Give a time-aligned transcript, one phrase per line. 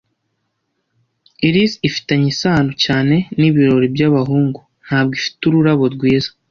[1.47, 6.29] Iris ifitanye isano cyane nibirori byabahungu ntabwo ifite ururabo rwiza.